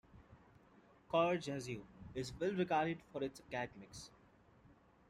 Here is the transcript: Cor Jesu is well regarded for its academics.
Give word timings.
Cor 1.09 1.37
Jesu 1.37 1.83
is 2.15 2.33
well 2.39 2.53
regarded 2.55 3.03
for 3.13 3.23
its 3.23 3.39
academics. 3.53 4.09